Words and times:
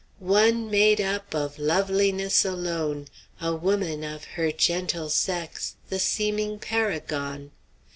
'One 0.17 0.71
made 0.71 0.99
up 0.99 1.35
Of 1.35 1.59
loveliness 1.59 2.43
alone; 2.43 3.05
A 3.39 3.53
woman, 3.53 4.03
of 4.03 4.23
her 4.33 4.51
gentle 4.51 5.09
sex 5.11 5.75
The 5.89 5.99
seeming 5.99 6.57
paragon.' 6.57 7.51